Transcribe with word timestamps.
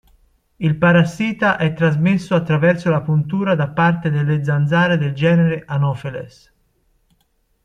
Il 0.55 0.77
parassita 0.79 1.57
è 1.57 1.73
trasmesso 1.73 2.33
attraverso 2.33 2.89
la 2.89 3.01
puntura 3.01 3.53
da 3.53 3.67
parte 3.69 4.09
delle 4.09 4.43
zanzare 4.43 4.97
del 4.97 5.13
genere 5.13 5.61
"Anopheles". 5.63 6.51